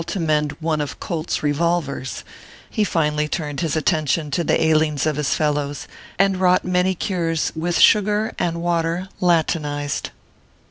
to 0.07 0.19
mend 0.19 0.53
one 0.59 0.81
of 0.81 0.99
Colt 0.99 1.29
s 1.29 1.43
revolvers, 1.43 2.23
lie 2.75 2.83
finally 2.83 3.27
turned 3.27 3.59
his 3.61 3.75
attention 3.75 4.31
to 4.31 4.43
the 4.43 4.59
ailings 4.59 5.05
of 5.05 5.15
his 5.15 5.35
fellows, 5.35 5.87
and 6.17 6.37
wrought 6.37 6.65
many 6.65 6.95
cures 6.95 7.51
with 7.55 7.77
sugar 7.77 8.33
and 8.39 8.63
water 8.63 9.09
Latinized. 9.19 10.09